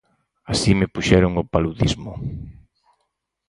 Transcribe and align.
Así 0.51 0.71
me 0.79 0.91
puxeron 0.95 1.33
o 1.41 1.43
paludismo. 1.53 2.13